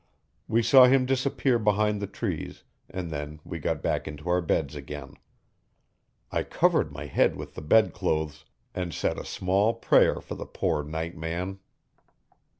We 0.47 0.63
saw 0.63 0.85
him 0.85 1.05
disappear 1.05 1.59
behind 1.59 2.01
the 2.01 2.07
trees 2.07 2.63
and 2.89 3.11
then 3.11 3.39
we 3.43 3.59
got 3.59 3.83
back 3.83 4.07
into 4.07 4.29
our 4.29 4.41
beds 4.41 4.73
again. 4.73 5.13
I 6.31 6.41
covered 6.41 6.91
my 6.91 7.05
head 7.05 7.35
with 7.35 7.53
the 7.53 7.61
bedclothes 7.61 8.43
and 8.73 8.95
said 8.95 9.19
a 9.19 9.23
small 9.23 9.75
prayer 9.75 10.19
for 10.19 10.33
the 10.33 10.47
poor 10.47 10.83
night 10.83 11.15
man. 11.15 11.59